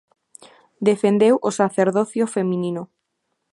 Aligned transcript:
Defendeu 0.89 1.35
o 1.49 1.51
sacerdocio 1.59 2.25
feminino. 2.35 2.83